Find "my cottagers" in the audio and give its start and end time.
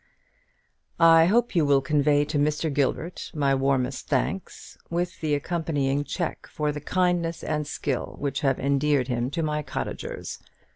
9.43-10.39